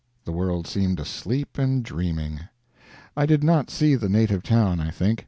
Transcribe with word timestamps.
The 0.25 0.31
world 0.31 0.65
seemed 0.65 0.99
asleep 0.99 1.59
and 1.59 1.83
dreaming. 1.85 2.39
I 3.15 3.27
did 3.27 3.43
not 3.43 3.69
see 3.69 3.93
the 3.93 4.09
native 4.09 4.41
town, 4.41 4.79
I 4.81 4.89
think. 4.89 5.19